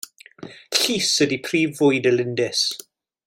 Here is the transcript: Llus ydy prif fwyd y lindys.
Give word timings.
Llus 0.77 1.11
ydy 1.25 1.37
prif 1.49 1.77
fwyd 1.81 2.09
y 2.13 2.17
lindys. 2.17 2.65